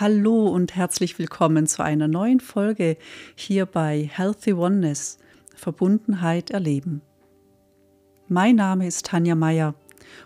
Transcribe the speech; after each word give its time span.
Hallo 0.00 0.46
und 0.46 0.76
herzlich 0.76 1.18
willkommen 1.18 1.66
zu 1.66 1.82
einer 1.82 2.08
neuen 2.08 2.40
Folge 2.40 2.96
hier 3.34 3.66
bei 3.66 4.08
Healthy 4.10 4.54
Oneness, 4.54 5.18
Verbundenheit 5.54 6.48
erleben. 6.48 7.02
Mein 8.26 8.56
Name 8.56 8.86
ist 8.86 9.04
Tanja 9.04 9.34
Meyer 9.34 9.74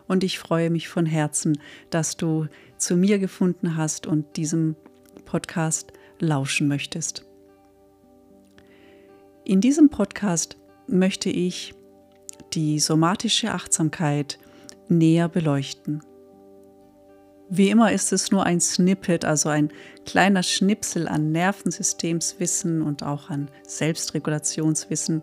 und 0.07 0.23
ich 0.23 0.39
freue 0.39 0.71
mich 0.71 0.87
von 0.87 1.07
Herzen, 1.07 1.59
dass 1.91 2.17
du 2.17 2.47
zu 2.77 2.95
mir 2.95 3.19
gefunden 3.19 3.77
hast 3.77 4.07
und 4.07 4.37
diesem 4.37 4.77
Podcast 5.25 5.93
lauschen 6.21 6.69
möchtest. 6.69 7.25
In 9.45 9.61
diesem 9.61 9.89
Podcast 9.89 10.57
möchte 10.87 11.31
ich 11.31 11.75
die 12.53 12.79
somatische 12.79 13.53
Achtsamkeit 13.53 14.39
näher 14.89 15.29
beleuchten. 15.29 15.74
Wie 17.57 17.71
immer 17.71 17.93
ist 17.93 18.13
es 18.13 18.33
nur 18.33 18.45
ein 18.45 18.61
Snippet, 18.61 19.25
also 19.25 19.49
ein 19.49 19.71
kleiner 20.05 20.43
Schnipsel 20.43 21.07
an 21.07 21.31
Nervensystemswissen 21.31 22.83
und 22.83 23.05
auch 23.05 23.31
an 23.31 23.49
Selbstregulationswissen. 23.63 25.23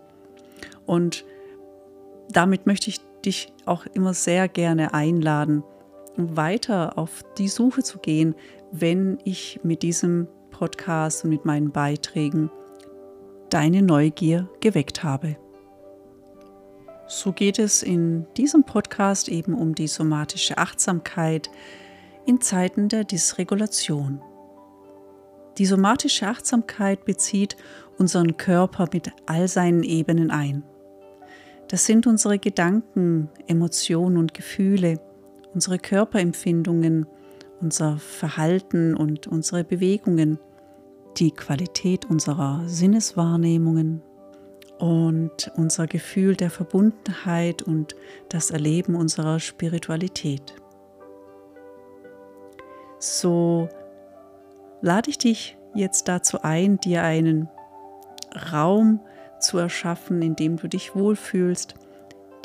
Und 0.86 1.26
damit 2.30 2.64
möchte 2.64 2.88
ich 2.88 3.00
dich 3.22 3.52
auch 3.66 3.84
immer 3.84 4.14
sehr 4.14 4.48
gerne 4.48 4.94
einladen, 4.94 5.62
weiter 6.16 6.96
auf 6.96 7.22
die 7.36 7.48
Suche 7.48 7.82
zu 7.82 7.98
gehen, 7.98 8.34
wenn 8.70 9.18
ich 9.24 9.60
mit 9.62 9.82
diesem 9.82 10.26
Podcast 10.50 11.24
und 11.24 11.30
mit 11.30 11.44
meinen 11.44 11.70
Beiträgen 11.70 12.50
deine 13.50 13.82
Neugier 13.82 14.48
geweckt 14.60 15.04
habe. 15.04 15.36
So 17.08 17.32
geht 17.34 17.58
es 17.58 17.82
in 17.82 18.26
diesem 18.38 18.64
Podcast 18.64 19.28
eben 19.28 19.52
um 19.52 19.74
die 19.74 19.86
somatische 19.86 20.56
Achtsamkeit 20.56 21.50
in 22.26 22.40
Zeiten 22.40 22.88
der 22.88 23.04
Dysregulation. 23.04 24.20
Die 25.58 25.66
somatische 25.66 26.28
Achtsamkeit 26.28 27.04
bezieht 27.04 27.56
unseren 27.98 28.36
Körper 28.36 28.88
mit 28.92 29.12
all 29.26 29.48
seinen 29.48 29.82
Ebenen 29.82 30.30
ein. 30.30 30.62
Das 31.68 31.86
sind 31.86 32.06
unsere 32.06 32.38
Gedanken, 32.38 33.28
Emotionen 33.46 34.16
und 34.16 34.34
Gefühle, 34.34 35.00
unsere 35.54 35.78
Körperempfindungen, 35.78 37.06
unser 37.60 37.98
Verhalten 37.98 38.94
und 38.94 39.26
unsere 39.26 39.64
Bewegungen, 39.64 40.38
die 41.18 41.30
Qualität 41.30 42.06
unserer 42.06 42.62
Sinneswahrnehmungen, 42.66 44.02
und 44.82 45.52
unser 45.54 45.86
Gefühl 45.86 46.34
der 46.34 46.50
Verbundenheit 46.50 47.62
und 47.62 47.94
das 48.28 48.50
Erleben 48.50 48.96
unserer 48.96 49.38
Spiritualität. 49.38 50.54
So 53.02 53.68
lade 54.80 55.10
ich 55.10 55.18
dich 55.18 55.56
jetzt 55.74 56.06
dazu 56.06 56.42
ein, 56.42 56.78
dir 56.78 57.02
einen 57.02 57.48
Raum 58.52 59.00
zu 59.40 59.58
erschaffen, 59.58 60.22
in 60.22 60.36
dem 60.36 60.56
du 60.56 60.68
dich 60.68 60.94
wohlfühlst, 60.94 61.74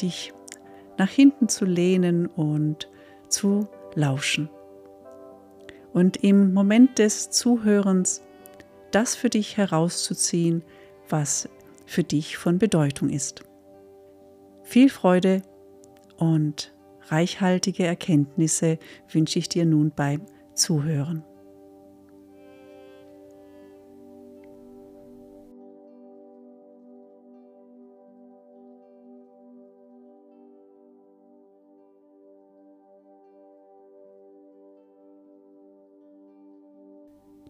dich 0.02 0.34
nach 0.98 1.12
hinten 1.12 1.48
zu 1.48 1.64
lehnen 1.64 2.26
und 2.26 2.90
zu 3.30 3.68
lauschen. 3.94 4.50
Und 5.94 6.24
im 6.24 6.56
Moment 6.56 6.98
des 6.98 7.30
Zuhörens 7.30 8.24
das 8.90 9.16
für 9.16 9.30
dich 9.30 9.58
herauszuziehen, 9.58 10.64
was 11.08 11.50
für 11.86 12.04
dich 12.04 12.36
von 12.38 12.58
Bedeutung 12.58 13.12
ist. 13.12 13.44
Viel 14.64 14.90
Freude 14.90 15.44
und 16.18 16.74
reichhaltige 17.10 17.86
Erkenntnisse 17.86 18.80
wünsche 19.12 19.38
ich 19.38 19.50
dir 19.50 19.64
nun 19.64 19.92
beim 19.96 20.26
Zuhören. 20.58 21.24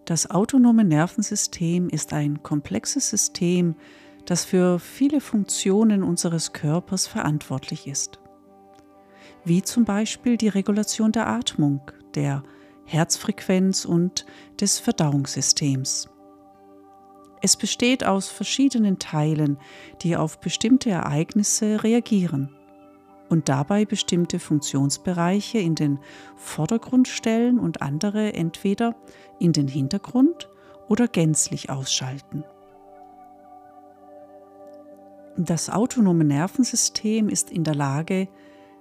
Das 0.07 0.31
autonome 0.31 0.85
Nervensystem 0.85 1.90
ist 1.90 2.13
ein 2.13 2.41
komplexes 2.41 3.09
System, 3.09 3.75
das 4.25 4.46
für 4.46 4.79
viele 4.79 5.19
Funktionen 5.19 6.01
unseres 6.01 6.53
Körpers 6.53 7.07
verantwortlich 7.07 7.88
ist. 7.88 8.17
Wie 9.44 9.62
zum 9.63 9.84
Beispiel 9.84 10.38
die 10.38 10.47
Regulation 10.47 11.12
der 11.12 11.28
Atmung, 11.28 11.91
der 12.16 12.44
Herzfrequenz 12.87 13.85
und 13.85 14.25
des 14.59 14.79
Verdauungssystems. 14.79 16.09
Es 17.41 17.55
besteht 17.57 18.03
aus 18.05 18.29
verschiedenen 18.29 18.97
Teilen, 18.97 19.59
die 20.01 20.15
auf 20.15 20.39
bestimmte 20.39 20.89
Ereignisse 20.89 21.83
reagieren 21.83 22.49
und 23.29 23.49
dabei 23.49 23.83
bestimmte 23.85 24.39
Funktionsbereiche 24.39 25.59
in 25.59 25.75
den 25.75 25.99
Vordergrund 26.37 27.09
stellen 27.09 27.59
und 27.59 27.81
andere 27.81 28.33
entweder 28.33 28.95
in 29.37 29.51
den 29.51 29.67
Hintergrund 29.67 30.49
oder 30.87 31.07
gänzlich 31.07 31.69
ausschalten. 31.69 32.45
Das 35.35 35.69
autonome 35.69 36.23
Nervensystem 36.23 37.29
ist 37.29 37.51
in 37.51 37.63
der 37.63 37.75
Lage, 37.75 38.27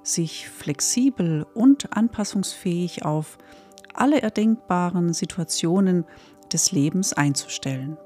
sich 0.02 0.48
flexibel 0.48 1.44
und 1.54 1.94
anpassungsfähig 1.94 3.04
auf 3.04 3.36
alle 4.00 4.22
erdenkbaren 4.22 5.12
Situationen 5.12 6.04
des 6.52 6.72
Lebens 6.72 7.12
einzustellen. 7.12 7.96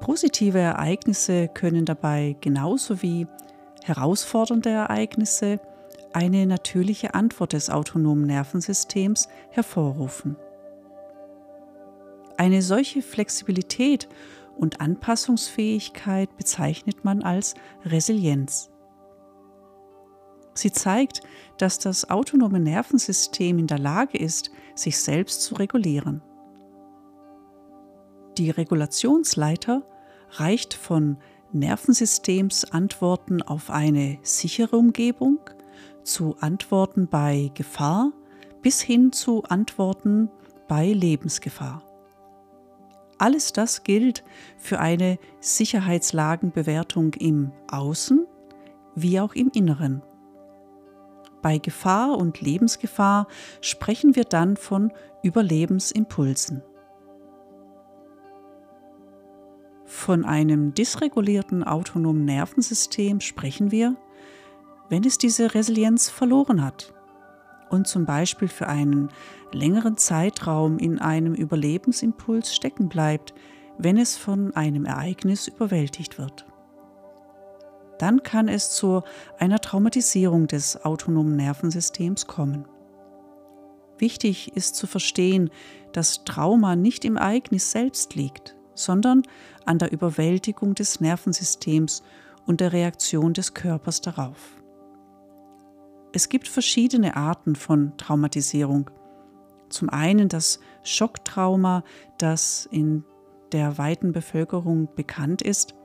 Positive 0.00 0.58
Ereignisse 0.58 1.48
können 1.48 1.84
dabei 1.84 2.36
genauso 2.40 3.02
wie 3.02 3.26
herausfordernde 3.84 4.70
Ereignisse 4.70 5.60
eine 6.12 6.46
natürliche 6.46 7.14
Antwort 7.14 7.52
des 7.52 7.70
autonomen 7.70 8.26
Nervensystems 8.26 9.28
hervorrufen. 9.50 10.36
Eine 12.36 12.62
solche 12.62 13.02
Flexibilität 13.02 14.08
und 14.56 14.80
Anpassungsfähigkeit 14.80 16.36
bezeichnet 16.36 17.04
man 17.04 17.22
als 17.22 17.54
Resilienz. 17.84 18.71
Sie 20.54 20.72
zeigt, 20.72 21.22
dass 21.58 21.78
das 21.78 22.10
autonome 22.10 22.60
Nervensystem 22.60 23.58
in 23.58 23.66
der 23.66 23.78
Lage 23.78 24.18
ist, 24.18 24.50
sich 24.74 24.98
selbst 24.98 25.42
zu 25.42 25.54
regulieren. 25.54 26.22
Die 28.38 28.50
Regulationsleiter 28.50 29.82
reicht 30.30 30.74
von 30.74 31.18
Nervensystemsantworten 31.52 33.42
auf 33.42 33.70
eine 33.70 34.18
sichere 34.22 34.76
Umgebung 34.76 35.38
zu 36.02 36.36
Antworten 36.40 37.08
bei 37.08 37.50
Gefahr 37.54 38.12
bis 38.62 38.80
hin 38.80 39.12
zu 39.12 39.42
Antworten 39.44 40.30
bei 40.68 40.92
Lebensgefahr. 40.92 41.82
Alles 43.18 43.52
das 43.52 43.84
gilt 43.84 44.24
für 44.56 44.80
eine 44.80 45.18
Sicherheitslagenbewertung 45.40 47.12
im 47.14 47.52
Außen 47.70 48.26
wie 48.94 49.20
auch 49.20 49.34
im 49.34 49.50
Inneren. 49.54 50.02
Bei 51.42 51.58
Gefahr 51.58 52.16
und 52.16 52.40
Lebensgefahr 52.40 53.26
sprechen 53.60 54.14
wir 54.14 54.24
dann 54.24 54.56
von 54.56 54.92
Überlebensimpulsen. 55.22 56.62
Von 59.84 60.24
einem 60.24 60.72
dysregulierten 60.72 61.64
autonomen 61.64 62.24
Nervensystem 62.24 63.20
sprechen 63.20 63.70
wir, 63.70 63.96
wenn 64.88 65.04
es 65.04 65.18
diese 65.18 65.54
Resilienz 65.54 66.08
verloren 66.08 66.64
hat 66.64 66.94
und 67.70 67.86
zum 67.86 68.04
Beispiel 68.06 68.48
für 68.48 68.68
einen 68.68 69.08
längeren 69.52 69.96
Zeitraum 69.96 70.78
in 70.78 70.98
einem 70.98 71.34
Überlebensimpuls 71.34 72.54
stecken 72.54 72.88
bleibt, 72.88 73.34
wenn 73.78 73.98
es 73.98 74.16
von 74.16 74.54
einem 74.54 74.84
Ereignis 74.84 75.48
überwältigt 75.48 76.18
wird. 76.18 76.46
Dann 78.02 78.24
kann 78.24 78.48
es 78.48 78.72
zu 78.72 79.02
einer 79.38 79.60
Traumatisierung 79.60 80.48
des 80.48 80.84
autonomen 80.84 81.36
Nervensystems 81.36 82.26
kommen. 82.26 82.66
Wichtig 83.96 84.56
ist 84.56 84.74
zu 84.74 84.88
verstehen, 84.88 85.50
dass 85.92 86.24
Trauma 86.24 86.74
nicht 86.74 87.04
im 87.04 87.16
Ereignis 87.16 87.70
selbst 87.70 88.16
liegt, 88.16 88.56
sondern 88.74 89.22
an 89.66 89.78
der 89.78 89.92
Überwältigung 89.92 90.74
des 90.74 91.00
Nervensystems 91.00 92.02
und 92.44 92.60
der 92.60 92.72
Reaktion 92.72 93.34
des 93.34 93.54
Körpers 93.54 94.00
darauf. 94.00 94.60
Es 96.12 96.28
gibt 96.28 96.48
verschiedene 96.48 97.14
Arten 97.14 97.54
von 97.54 97.96
Traumatisierung. 97.98 98.90
Zum 99.68 99.90
einen 99.90 100.28
das 100.28 100.58
Schocktrauma, 100.82 101.84
das 102.18 102.66
in 102.72 103.04
der 103.52 103.78
weiten 103.78 104.10
Bevölkerung 104.10 104.88
bekannt 104.96 105.40
ist. 105.40 105.76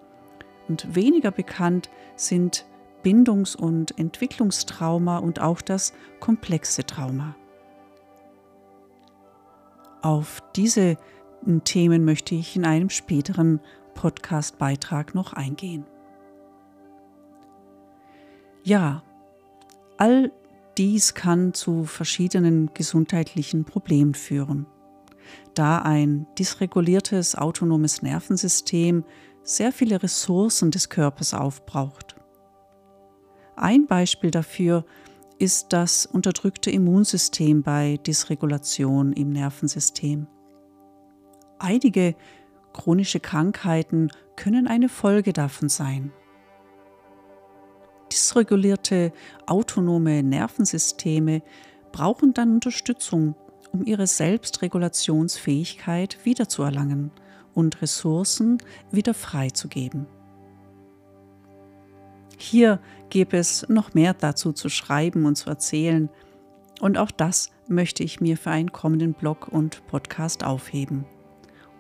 Und 0.68 0.96
weniger 0.96 1.32
bekannt 1.32 1.90
sind 2.16 2.66
Bindungs- 3.04 3.56
und 3.56 3.98
Entwicklungstrauma 3.98 5.20
und 5.20 5.40
auch 5.40 5.62
das 5.62 5.94
komplexe 6.20 6.86
Trauma. 6.86 7.36
Auf 10.02 10.42
diese 10.56 10.98
Themen 11.64 12.04
möchte 12.04 12.36
ich 12.36 12.56
in 12.56 12.66
einem 12.66 12.90
späteren 12.90 13.62
Podcast-Beitrag 13.94 15.16
noch 15.16 15.34
eingehen. 15.34 15.86
Ja, 18.64 19.04
all 19.98 20.32
dies 20.78 21.14
kann 21.14 21.54
zu 21.54 21.86
verschiedenen 21.86 22.72
gesundheitlichen 22.74 23.66
Problemen 23.66 24.14
führen, 24.14 24.68
da 25.54 25.80
ein 25.80 26.28
dysreguliertes 26.38 27.36
autonomes 27.36 28.02
Nervensystem 28.02 29.04
sehr 29.48 29.72
viele 29.72 30.04
Ressourcen 30.04 30.70
des 30.72 30.90
Körpers 30.90 31.34
aufbraucht. 31.34 32.18
Ein 33.56 33.88
Beispiel 33.88 34.30
dafür 34.30 34.84
ist 35.40 35.72
das 35.72 36.06
unterdrückte 36.06 36.70
Immunsystem 36.70 37.64
bei 37.64 37.96
Dysregulation 38.06 39.14
im 39.14 39.30
Nervensystem. 39.30 40.28
Einige 41.60 42.14
chronische 42.74 43.22
Krankheiten 43.22 44.10
können 44.36 44.68
eine 44.68 44.90
Folge 44.90 45.32
davon 45.32 45.70
sein. 45.70 46.12
Dysregulierte 48.12 49.14
autonome 49.46 50.24
Nervensysteme 50.24 51.42
brauchen 51.92 52.34
dann 52.34 52.56
Unterstützung, 52.56 53.36
um 53.72 53.86
ihre 53.86 54.08
Selbstregulationsfähigkeit 54.08 56.26
wiederzuerlangen 56.26 57.12
und 57.58 57.82
Ressourcen 57.82 58.60
wieder 58.92 59.16
freizugeben. 59.16 60.06
Hier 62.38 62.80
gäbe 63.10 63.36
es 63.36 63.68
noch 63.68 63.96
mehr 63.96 64.14
dazu 64.14 64.54
zu 64.54 64.70
schreiben 64.70 65.26
und 65.26 65.38
zu 65.38 65.50
erzählen, 65.50 66.10
und 66.80 67.00
auch 67.00 67.10
das 67.10 67.50
möchte 67.68 68.04
ich 68.04 68.22
mir 68.22 68.38
für 68.38 68.52
einen 68.52 68.72
kommenden 68.72 69.14
Blog 69.14 69.48
und 69.48 69.88
Podcast 69.88 70.44
aufheben. 70.44 71.06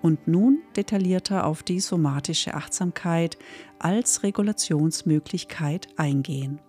Und 0.01 0.27
nun 0.27 0.63
detaillierter 0.75 1.45
auf 1.45 1.61
die 1.61 1.79
somatische 1.79 2.55
Achtsamkeit 2.55 3.37
als 3.77 4.23
Regulationsmöglichkeit 4.23 5.89
eingehen. 5.95 6.59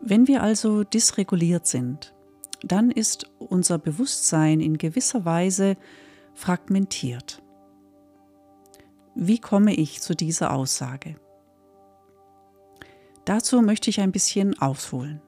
Wenn 0.00 0.26
wir 0.26 0.42
also 0.42 0.82
dysreguliert 0.82 1.68
sind, 1.68 2.12
dann 2.64 2.90
ist 2.90 3.30
unser 3.38 3.78
Bewusstsein 3.78 4.58
in 4.58 4.78
gewisser 4.78 5.24
Weise 5.24 5.76
fragmentiert. 6.34 7.42
Wie 9.14 9.38
komme 9.38 9.74
ich 9.74 10.02
zu 10.02 10.14
dieser 10.14 10.52
Aussage? 10.52 11.16
Dazu 13.24 13.62
möchte 13.62 13.88
ich 13.88 14.00
ein 14.00 14.12
bisschen 14.12 14.58
ausholen. 14.60 15.22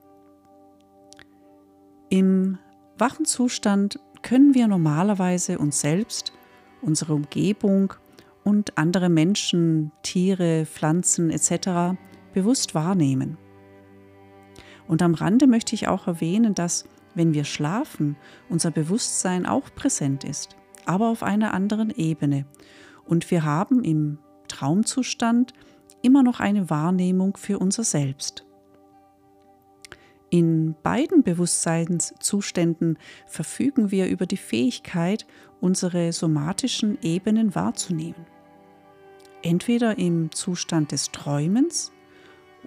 Im 2.08 2.58
wachen 2.99 3.25
Zustand 3.25 3.99
können 4.23 4.55
wir 4.55 4.69
normalerweise 4.69 5.58
uns 5.58 5.81
selbst, 5.81 6.32
unsere 6.82 7.14
Umgebung 7.14 7.94
und 8.44 8.76
andere 8.76 9.09
Menschen, 9.09 9.93
Tiere, 10.02 10.67
Pflanzen 10.67 11.31
etc. 11.31 11.99
bewusst 12.35 12.75
wahrnehmen. 12.75 13.38
Und 14.87 15.02
am 15.02 15.14
Rande 15.14 15.47
möchte 15.47 15.75
ich 15.75 15.88
auch 15.88 16.06
erwähnen, 16.06 16.55
dass, 16.55 16.85
wenn 17.14 17.35
wir 17.35 17.44
schlafen, 17.44 18.17
unser 18.49 18.70
Bewusstsein 18.70 19.47
auch 19.47 19.75
präsent 19.75 20.23
ist, 20.23 20.56
aber 20.87 21.09
auf 21.09 21.23
einer 21.23 21.53
anderen 21.53 21.91
Ebene. 21.91 22.47
Und 23.05 23.31
wir 23.31 23.44
haben 23.44 23.85
im 23.85 24.19
Traumzustand 24.49 25.53
immer 26.03 26.23
noch 26.23 26.41
eine 26.41 26.71
Wahrnehmung 26.71 27.37
für 27.37 27.59
unser 27.59 27.85
Selbst. 27.85 28.44
In 30.31 30.75
beiden 30.83 31.23
Bewusstseinszuständen 31.23 32.99
verfügen 33.27 33.91
wir 33.91 34.09
über 34.09 34.27
die 34.27 34.37
Fähigkeit, 34.37 35.27
unsere 35.61 36.12
somatischen 36.12 36.99
Ebenen 37.03 37.55
wahrzunehmen. 37.55 38.27
Entweder 39.43 39.99
im 39.99 40.33
Zustand 40.33 40.91
des 40.91 41.12
Träumens 41.12 41.93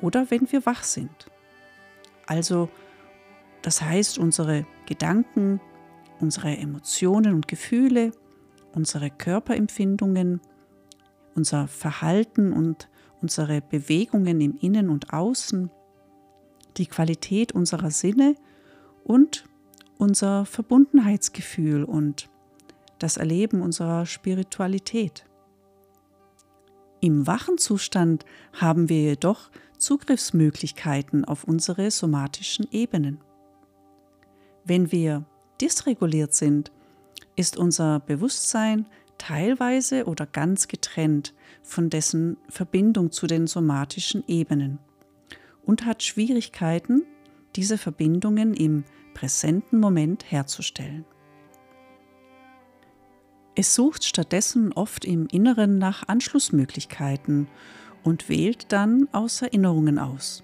oder 0.02 0.32
wenn 0.32 0.50
wir 0.52 0.66
wach 0.66 0.84
sind. 0.84 1.28
Also, 2.26 2.70
das 3.62 3.82
heißt, 3.82 4.18
unsere 4.18 4.66
Gedanken, 4.86 5.60
unsere 6.20 6.58
Emotionen 6.58 7.34
und 7.34 7.48
Gefühle, 7.48 8.12
unsere 8.74 9.10
Körperempfindungen, 9.10 10.42
unser 11.36 11.68
Verhalten 11.68 12.54
und 12.54 12.90
unsere 13.22 13.62
Bewegungen 13.62 14.42
im 14.42 14.58
Innen 14.58 14.90
und 14.90 15.14
Außen, 15.14 15.70
die 16.78 16.86
Qualität 16.86 17.52
unserer 17.52 17.92
Sinne 17.92 18.36
und 19.04 19.46
unser 19.98 20.46
Verbundenheitsgefühl 20.46 21.84
und 21.84 22.30
das 23.00 23.18
Erleben 23.18 23.62
unserer 23.62 24.06
Spiritualität. 24.06 25.26
Im 27.02 27.28
wachen 27.28 27.58
Zustand 27.58 28.26
haben 28.54 28.90
wir 28.90 29.02
jedoch 29.02 29.52
Zugriffsmöglichkeiten 29.78 31.24
auf 31.24 31.46
unsere 31.46 31.92
somatischen 31.92 32.68
Ebenen. 32.72 33.20
Wenn 34.66 34.92
wir 34.92 35.26
dysreguliert 35.62 36.34
sind, 36.34 36.72
ist 37.36 37.58
unser 37.58 38.00
Bewusstsein 38.00 38.86
teilweise 39.18 40.06
oder 40.06 40.26
ganz 40.26 40.68
getrennt 40.68 41.34
von 41.62 41.90
dessen 41.90 42.38
Verbindung 42.50 43.12
zu 43.12 43.28
den 43.28 43.48
somatischen 43.48 44.24
Ebenen 44.28 44.80
und 45.66 45.86
hat 45.86 46.04
Schwierigkeiten, 46.04 47.04
diese 47.56 47.78
Verbindungen 47.78 48.54
im 48.54 48.84
präsenten 49.14 49.80
Moment 49.80 50.32
herzustellen. 50.32 51.06
Es 53.56 53.76
sucht 53.76 54.06
stattdessen 54.06 54.72
oft 54.74 55.04
im 55.04 55.28
Inneren 55.28 55.78
nach 55.78 56.08
Anschlussmöglichkeiten 56.08 57.48
und 58.04 58.30
wählt 58.30 58.72
dann 58.72 59.10
aus 59.12 59.42
Erinnerungen 59.42 60.00
aus, 60.00 60.44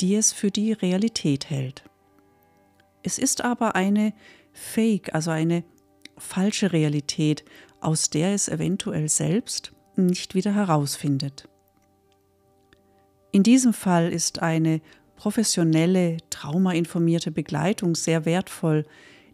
die 0.00 0.14
es 0.14 0.32
für 0.32 0.50
die 0.50 0.72
Realität 0.72 1.50
hält. 1.50 1.82
Es 3.06 3.18
ist 3.18 3.44
aber 3.44 3.76
eine 3.76 4.12
Fake, 4.52 5.14
also 5.14 5.30
eine 5.30 5.62
falsche 6.18 6.72
Realität, 6.72 7.44
aus 7.80 8.10
der 8.10 8.34
es 8.34 8.48
eventuell 8.48 9.08
selbst 9.08 9.72
nicht 9.94 10.34
wieder 10.34 10.52
herausfindet. 10.52 11.48
In 13.30 13.44
diesem 13.44 13.72
Fall 13.72 14.12
ist 14.12 14.42
eine 14.42 14.80
professionelle, 15.14 16.16
traumainformierte 16.30 17.30
Begleitung 17.30 17.94
sehr 17.94 18.24
wertvoll, 18.24 18.84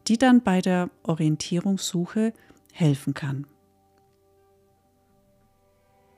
die 0.07 0.19
dann 0.19 0.43
bei 0.43 0.61
der 0.61 0.91
Orientierungssuche 1.05 2.35
helfen 2.75 3.15
kann. 3.15 3.47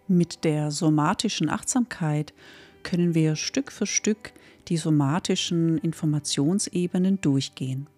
Mit 0.09 0.43
der 0.43 0.73
somatischen 0.73 1.49
Achtsamkeit 1.49 2.35
können 2.83 3.15
wir 3.15 3.37
Stück 3.37 3.71
für 3.71 3.87
Stück 3.87 4.33
die 4.69 4.77
somatischen 4.77 5.79
Informationsebenen 5.79 7.21
durchgehen. 7.21 7.89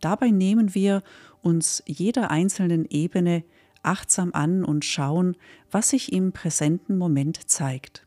Dabei 0.00 0.30
nehmen 0.30 0.74
wir 0.74 1.02
uns 1.42 1.82
jeder 1.86 2.30
einzelnen 2.30 2.84
Ebene 2.86 3.44
achtsam 3.82 4.32
an 4.32 4.64
und 4.64 4.84
schauen, 4.84 5.36
was 5.70 5.90
sich 5.90 6.12
im 6.12 6.32
präsenten 6.32 6.98
Moment 6.98 7.48
zeigt. 7.48 8.06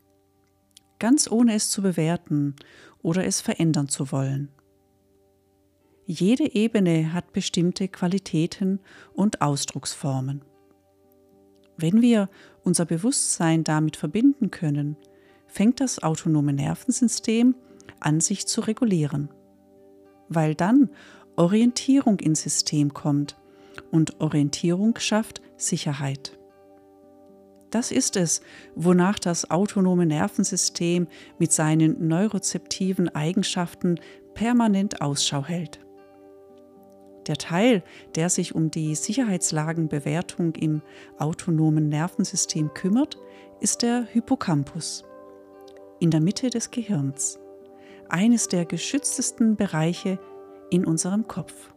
Ganz 0.99 1.29
ohne 1.29 1.55
es 1.55 1.69
zu 1.69 1.81
bewerten 1.81 2.55
oder 3.01 3.25
es 3.25 3.41
verändern 3.41 3.87
zu 3.87 4.11
wollen. 4.11 4.49
Jede 6.05 6.53
Ebene 6.53 7.13
hat 7.13 7.31
bestimmte 7.33 7.87
Qualitäten 7.87 8.79
und 9.13 9.41
Ausdrucksformen. 9.41 10.43
Wenn 11.77 12.01
wir 12.01 12.29
unser 12.63 12.85
Bewusstsein 12.85 13.63
damit 13.63 13.95
verbinden 13.95 14.51
können, 14.51 14.97
fängt 15.51 15.81
das 15.81 16.01
autonome 16.01 16.53
Nervensystem 16.53 17.55
an 17.99 18.21
sich 18.21 18.47
zu 18.47 18.61
regulieren, 18.61 19.29
weil 20.29 20.55
dann 20.55 20.89
Orientierung 21.35 22.19
ins 22.19 22.41
System 22.41 22.93
kommt 22.93 23.37
und 23.91 24.21
Orientierung 24.21 24.97
schafft 24.97 25.41
Sicherheit. 25.57 26.37
Das 27.69 27.91
ist 27.91 28.15
es, 28.15 28.41
wonach 28.75 29.19
das 29.19 29.51
autonome 29.51 30.05
Nervensystem 30.05 31.07
mit 31.37 31.51
seinen 31.51 32.07
neurozeptiven 32.07 33.13
Eigenschaften 33.13 33.99
permanent 34.33 35.01
Ausschau 35.01 35.45
hält. 35.45 35.79
Der 37.27 37.35
Teil, 37.35 37.83
der 38.15 38.29
sich 38.29 38.55
um 38.55 38.71
die 38.71 38.95
Sicherheitslagenbewertung 38.95 40.55
im 40.55 40.81
autonomen 41.17 41.87
Nervensystem 41.87 42.73
kümmert, 42.73 43.17
ist 43.59 43.83
der 43.83 44.03
Hippocampus 44.03 45.05
in 46.01 46.09
der 46.11 46.19
Mitte 46.19 46.49
des 46.49 46.71
Gehirns, 46.71 47.39
eines 48.09 48.47
der 48.47 48.65
geschütztesten 48.65 49.55
Bereiche 49.55 50.19
in 50.71 50.83
unserem 50.83 51.27
Kopf. 51.27 51.71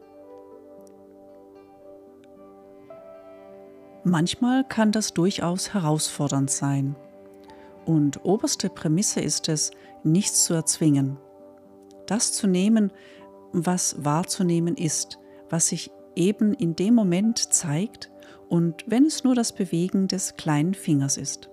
Manchmal 4.02 4.64
kann 4.64 4.92
das 4.92 5.12
durchaus 5.12 5.74
herausfordernd 5.74 6.50
sein. 6.50 6.96
Und 7.84 8.24
oberste 8.24 8.70
Prämisse 8.70 9.20
ist 9.20 9.48
es, 9.48 9.70
nichts 10.02 10.44
zu 10.44 10.54
erzwingen. 10.54 11.18
Das 12.06 12.32
zu 12.32 12.46
nehmen, 12.46 12.92
was 13.52 14.04
wahrzunehmen 14.04 14.76
ist, 14.76 15.18
was 15.50 15.68
sich 15.68 15.90
eben 16.16 16.54
in 16.54 16.76
dem 16.76 16.94
Moment 16.94 17.52
zeigt 17.52 18.10
und 18.48 18.84
wenn 18.86 19.04
es 19.06 19.22
nur 19.22 19.34
das 19.34 19.52
Bewegen 19.52 20.08
des 20.08 20.36
kleinen 20.36 20.74
Fingers 20.74 21.18
ist. 21.18 21.50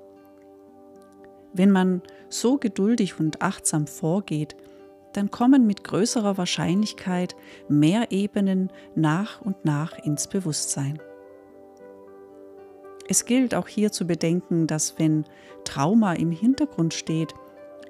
Wenn 1.53 1.71
man 1.71 2.01
so 2.29 2.57
geduldig 2.57 3.19
und 3.19 3.41
achtsam 3.41 3.87
vorgeht, 3.87 4.55
dann 5.13 5.29
kommen 5.29 5.67
mit 5.67 5.83
größerer 5.83 6.37
Wahrscheinlichkeit 6.37 7.35
mehr 7.67 8.11
Ebenen 8.11 8.71
nach 8.95 9.41
und 9.41 9.65
nach 9.65 9.99
ins 9.99 10.27
Bewusstsein. 10.27 10.99
Es 13.09 13.25
gilt 13.25 13.53
auch 13.53 13.67
hier 13.67 13.91
zu 13.91 14.07
bedenken, 14.07 14.67
dass 14.67 14.97
wenn 14.97 15.25
Trauma 15.65 16.13
im 16.13 16.31
Hintergrund 16.31 16.93
steht, 16.93 17.33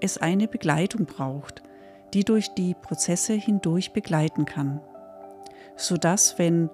es 0.02 0.18
eine 0.18 0.48
Begleitung 0.48 1.06
braucht, 1.06 1.62
die 2.16 2.24
durch 2.24 2.48
die 2.56 2.74
Prozesse 2.74 3.34
hindurch 3.34 3.94
begleiten 3.94 4.46
kann, 4.46 4.82
sodass, 5.76 6.40
wenn 6.40 6.72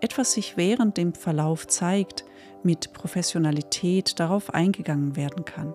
etwas 0.00 0.32
sich 0.32 0.56
während 0.56 0.96
dem 0.96 1.12
Verlauf 1.12 1.66
zeigt, 1.66 2.24
mit 2.62 2.92
Professionalität 2.92 4.20
darauf 4.20 4.54
eingegangen 4.54 5.16
werden 5.16 5.44
kann. 5.44 5.74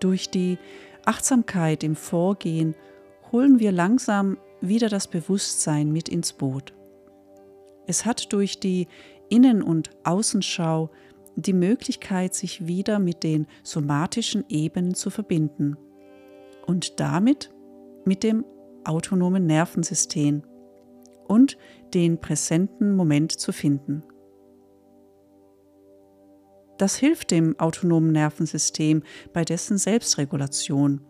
Durch 0.00 0.30
die 0.30 0.58
Achtsamkeit 1.04 1.84
im 1.84 1.94
Vorgehen 1.94 2.74
holen 3.32 3.58
wir 3.58 3.72
langsam 3.72 4.38
wieder 4.60 4.88
das 4.88 5.08
Bewusstsein 5.08 5.92
mit 5.92 6.08
ins 6.08 6.32
Boot. 6.32 6.74
Es 7.86 8.04
hat 8.04 8.32
durch 8.32 8.60
die 8.60 8.88
Innen- 9.28 9.62
und 9.62 9.90
Außenschau 10.04 10.90
die 11.36 11.52
Möglichkeit, 11.52 12.34
sich 12.34 12.66
wieder 12.66 12.98
mit 12.98 13.22
den 13.22 13.46
somatischen 13.62 14.44
Ebenen 14.48 14.94
zu 14.94 15.10
verbinden 15.10 15.76
und 16.66 17.00
damit 17.00 17.50
mit 18.04 18.22
dem 18.22 18.44
autonomen 18.84 19.46
Nervensystem 19.46 20.42
und 21.26 21.56
den 21.94 22.18
präsenten 22.18 22.94
Moment 22.96 23.32
zu 23.32 23.52
finden. 23.52 24.02
Das 26.80 26.96
hilft 26.96 27.30
dem 27.30 27.60
autonomen 27.60 28.10
Nervensystem 28.10 29.02
bei 29.34 29.44
dessen 29.44 29.76
Selbstregulation, 29.76 31.02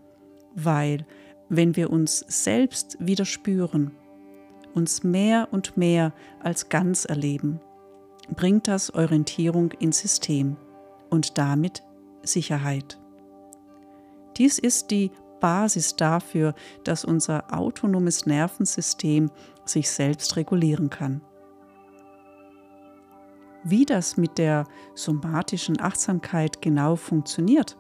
weil 0.57 1.07
wenn 1.49 1.77
wir 1.77 1.91
uns 1.91 2.25
selbst 2.27 2.97
wieder 2.99 3.25
spüren, 3.25 3.93
uns 4.75 5.05
mehr 5.05 5.47
und 5.53 5.77
mehr 5.77 6.13
als 6.41 6.71
ganz 6.71 7.05
erleben, 7.05 7.61
bringt 8.35 8.67
das 8.67 8.93
Orientierung 8.93 9.71
ins 9.79 10.01
System 10.01 10.57
und 11.09 11.39
damit 11.39 11.85
Sicherheit. 12.25 12.99
Dies 14.39 14.59
ist 14.59 14.91
die 14.91 15.13
Basis 15.39 15.95
dafür, 15.95 16.57
dass 16.83 17.05
unser 17.05 17.57
autonomes 17.57 18.27
Nervensystem 18.27 19.31
sich 19.65 19.89
selbst 19.89 20.35
regulieren 20.35 20.91
kann. 20.91 21.21
Wie 23.63 23.85
das 23.85 24.17
mit 24.17 24.39
der 24.39 24.65
somatischen 24.95 25.81
Achtsamkeit 25.81 26.63
genau 26.63 26.97
funktioniert, 26.97 27.77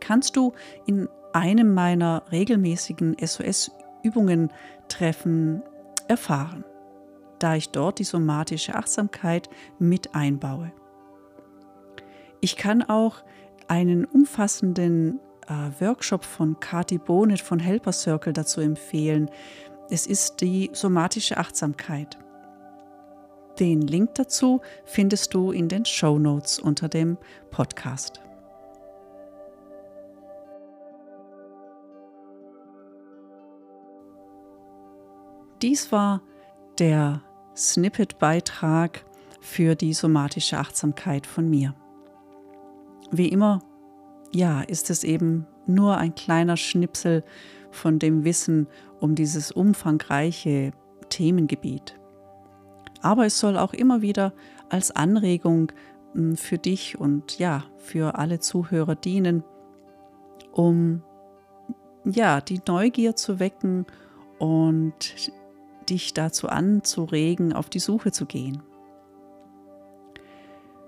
kannst 0.00 0.36
du 0.36 0.52
in 0.86 1.08
einem 1.32 1.74
meiner 1.74 2.24
regelmäßigen 2.30 3.16
SOS-Übungen 3.18 4.52
treffen 4.88 5.62
erfahren 6.08 6.64
da 7.44 7.56
ich 7.56 7.70
dort 7.70 7.98
die 7.98 8.04
somatische 8.04 8.74
Achtsamkeit 8.74 9.50
mit 9.78 10.14
einbaue. 10.14 10.72
Ich 12.40 12.56
kann 12.56 12.82
auch 12.82 13.22
einen 13.68 14.06
umfassenden 14.06 15.20
äh, 15.46 15.80
Workshop 15.80 16.24
von 16.24 16.58
Kati 16.58 16.96
Bonet 16.96 17.42
von 17.42 17.58
Helper 17.58 17.92
Circle 17.92 18.32
dazu 18.32 18.62
empfehlen. 18.62 19.30
Es 19.90 20.06
ist 20.06 20.40
die 20.40 20.70
somatische 20.72 21.36
Achtsamkeit. 21.36 22.18
Den 23.58 23.82
Link 23.82 24.14
dazu 24.16 24.60
findest 24.84 25.32
du 25.32 25.52
in 25.52 25.68
den 25.68 25.84
Show 25.84 26.18
Notes 26.18 26.58
unter 26.58 26.88
dem 26.88 27.16
Podcast. 27.50 28.20
Dies 35.62 35.92
war 35.92 36.20
der 36.78 37.22
Snippet-Beitrag 37.56 39.04
für 39.40 39.76
die 39.76 39.94
somatische 39.94 40.58
Achtsamkeit 40.58 41.26
von 41.26 41.48
mir. 41.48 41.74
Wie 43.12 43.28
immer, 43.28 43.62
ja, 44.32 44.62
ist 44.62 44.90
es 44.90 45.04
eben 45.04 45.46
nur 45.66 45.96
ein 45.96 46.14
kleiner 46.14 46.56
Schnipsel 46.56 47.22
von 47.70 47.98
dem 47.98 48.24
Wissen 48.24 48.66
um 49.00 49.14
dieses 49.14 49.52
umfangreiche 49.52 50.72
Themengebiet. 51.08 51.98
Aber 53.04 53.26
es 53.26 53.38
soll 53.38 53.58
auch 53.58 53.74
immer 53.74 54.00
wieder 54.00 54.32
als 54.70 54.90
Anregung 54.90 55.70
hm, 56.14 56.38
für 56.38 56.56
dich 56.56 56.98
und 56.98 57.38
ja, 57.38 57.64
für 57.76 58.18
alle 58.18 58.40
Zuhörer 58.40 58.94
dienen, 58.94 59.44
um 60.52 61.02
ja, 62.06 62.40
die 62.40 62.62
Neugier 62.66 63.14
zu 63.14 63.40
wecken 63.40 63.84
und 64.38 65.30
dich 65.90 66.14
dazu 66.14 66.48
anzuregen, 66.48 67.52
auf 67.52 67.68
die 67.68 67.78
Suche 67.78 68.10
zu 68.10 68.24
gehen. 68.24 68.62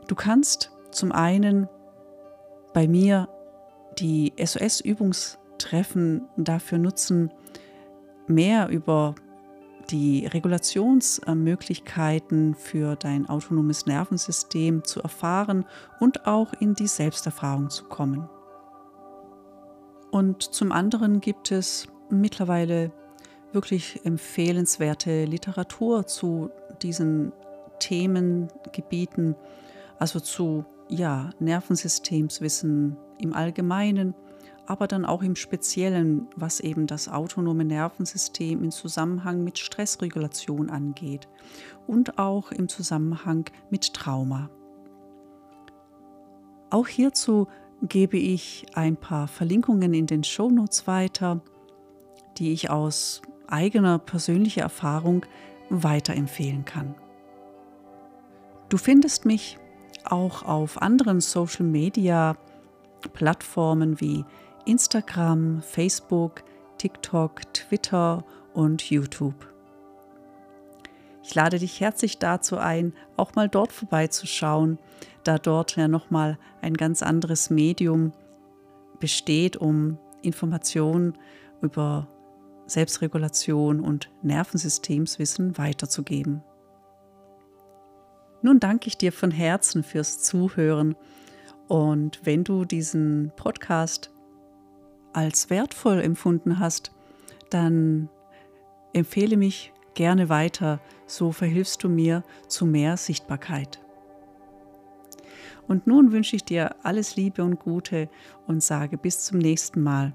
Du 0.08 0.14
kannst 0.14 0.73
zum 0.92 1.12
einen 1.12 1.68
bei 2.73 2.88
mir 2.88 3.28
die 3.99 4.32
SOS-Übungstreffen 4.42 6.26
dafür 6.38 6.78
nutzen, 6.78 7.30
mehr 8.26 8.68
über 8.68 9.14
die 9.90 10.26
Regulationsmöglichkeiten 10.26 12.55
für 12.55 12.97
dein 12.97 13.28
autonomes 13.28 13.85
Nervensystem 13.87 14.85
zu 14.85 15.02
erfahren 15.02 15.64
und 16.00 16.26
auch 16.26 16.52
in 16.55 16.75
die 16.75 16.87
Selbsterfahrung 16.87 17.69
zu 17.71 17.85
kommen. 17.85 18.28
Und 20.11 20.43
zum 20.43 20.73
anderen 20.73 21.21
gibt 21.21 21.52
es 21.52 21.88
mittlerweile 22.11 22.90
wirklich 23.52 24.05
empfehlenswerte 24.05 25.25
Literatur 25.25 26.07
zu 26.07 26.50
diesen 26.83 27.33
Themengebieten, 27.78 29.37
also 29.99 30.21
zu 30.21 30.64
ja, 30.88 31.31
Nervensystemswissen 31.38 32.97
im 33.19 33.35
Allgemeinen, 33.35 34.14
aber 34.66 34.87
dann 34.87 35.04
auch 35.04 35.23
im 35.23 35.37
Speziellen, 35.37 36.28
was 36.37 36.61
eben 36.61 36.87
das 36.87 37.08
autonome 37.08 37.64
Nervensystem 37.64 38.62
im 38.62 38.70
Zusammenhang 38.70 39.44
mit 39.44 39.58
Stressregulation 39.58 40.70
angeht 40.70 41.28
und 41.87 42.18
auch 42.18 42.52
im 42.52 42.68
Zusammenhang 42.68 43.44
mit 43.70 43.94
Trauma. 43.94 44.50
Auch 46.70 46.88
hierzu 46.88 47.46
gebe 47.82 48.16
ich 48.16 48.66
ein 48.75 48.96
paar 48.96 49.28
Verlinkungen 49.28 49.94
in 49.94 50.06
den 50.06 50.25
Shownotes 50.25 50.87
weiter, 50.87 51.40
die 52.38 52.52
ich 52.52 52.70
aus 52.70 53.20
eigener 53.46 53.99
persönlicher 53.99 54.62
Erfahrung 54.62 55.26
weiterempfehlen 55.70 56.64
kann. 56.64 56.94
Du 58.68 58.78
findest 58.78 59.26
mich 59.26 59.58
auch 60.04 60.42
auf 60.42 60.82
anderen 60.82 61.20
Social-Media-Plattformen 61.20 64.00
wie 64.00 64.25
Instagram, 64.66 65.62
Facebook, 65.62 66.42
TikTok, 66.78 67.52
Twitter 67.54 68.25
und 68.52 68.90
YouTube. 68.90 69.46
Ich 71.23 71.35
lade 71.35 71.58
dich 71.58 71.80
herzlich 71.80 72.18
dazu 72.18 72.58
ein, 72.58 72.92
auch 73.16 73.35
mal 73.35 73.49
dort 73.49 73.73
vorbeizuschauen, 73.73 74.78
da 75.25 75.38
dort 75.38 75.76
ja 75.76 75.88
nochmal 75.88 76.38
ein 76.61 76.75
ganz 76.75 77.02
anderes 77.02 77.50
Medium 77.50 78.12
besteht, 79.00 79.56
um 79.56 79.99
Informationen 80.23 81.16
über 81.62 82.08
Selbstregulation 82.66 83.80
und 83.80 84.11
Nervensystemswissen 84.23 85.58
weiterzugeben. 85.58 86.42
Nun 88.42 88.61
danke 88.61 88.88
ich 88.88 88.99
dir 88.99 89.12
von 89.12 89.30
Herzen 89.30 89.82
fürs 89.82 90.23
Zuhören 90.23 90.96
und 91.68 92.20
wenn 92.25 92.44
du 92.44 92.64
diesen 92.64 93.32
Podcast 93.37 94.11
als 95.16 95.49
wertvoll 95.49 96.00
empfunden 96.00 96.58
hast, 96.58 96.92
dann 97.49 98.11
empfehle 98.92 99.38
mich 99.38 99.73
gerne 99.94 100.28
weiter, 100.28 100.78
so 101.06 101.32
verhilfst 101.32 101.82
du 101.82 101.88
mir 101.88 102.23
zu 102.49 102.66
mehr 102.66 102.99
Sichtbarkeit. 102.99 103.80
Und 105.66 105.87
nun 105.87 106.12
wünsche 106.12 106.37
ich 106.37 106.44
dir 106.44 106.76
alles 106.85 107.16
Liebe 107.16 107.42
und 107.42 107.58
Gute 107.58 108.11
und 108.46 108.62
sage 108.62 108.99
bis 108.99 109.25
zum 109.25 109.38
nächsten 109.38 109.82
Mal. 109.82 110.12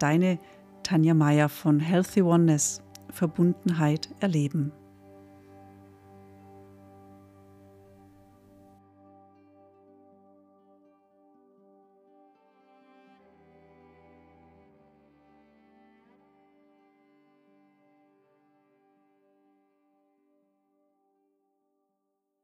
Deine 0.00 0.38
Tanja 0.82 1.14
Meyer 1.14 1.48
von 1.48 1.78
Healthy 1.78 2.22
Oneness 2.22 2.82
Verbundenheit 3.10 4.08
erleben. 4.18 4.72